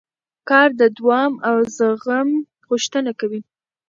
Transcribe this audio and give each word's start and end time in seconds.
کار 0.49 0.69
د 0.81 0.83
دوام 0.97 1.33
او 1.49 1.55
زغم 1.77 2.29
غوښتنه 2.69 3.11
کوي 3.19 3.41